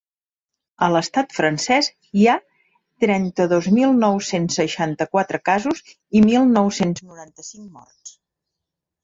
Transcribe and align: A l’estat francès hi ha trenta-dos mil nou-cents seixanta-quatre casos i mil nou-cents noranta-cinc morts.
A 0.85 0.87
l’estat 0.93 1.33
francès 1.39 1.89
hi 2.21 2.25
ha 2.31 2.37
trenta-dos 3.05 3.67
mil 3.75 3.93
nou-cents 4.05 4.57
seixanta-quatre 4.61 5.41
casos 5.51 5.85
i 6.21 6.25
mil 6.31 6.51
nou-cents 6.57 7.07
noranta-cinc 7.13 7.71
morts. 7.79 8.19